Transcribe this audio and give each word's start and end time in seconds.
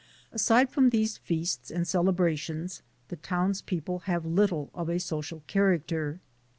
Aside 0.31 0.71
from 0.71 0.89
these 0.89 1.17
feasts 1.19 1.69
and 1.69 1.87
celebrations, 1.87 2.81
the 3.09 3.17
townspeople 3.17 3.99
have 4.09 4.25
little 4.25 4.71
of 4.73 4.89
a 4.89 4.99
social 4.99 5.43
character. 5.45 6.19